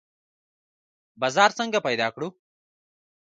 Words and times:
بازار 1.21 1.49
څنګه 1.59 1.79
پیدا 1.87 2.07
کړو؟ 2.15 2.27